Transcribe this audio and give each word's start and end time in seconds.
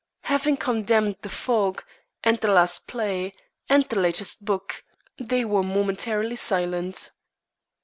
Having 0.21 0.57
condemned 0.57 1.17
the 1.21 1.29
fog, 1.29 1.83
and 2.23 2.39
the 2.39 2.47
last 2.49 2.87
play, 2.87 3.35
and 3.69 3.83
the 3.83 3.99
latest 3.99 4.43
book, 4.43 4.83
they 5.19 5.45
were 5.45 5.61
momentarily 5.61 6.37
silent. 6.37 7.11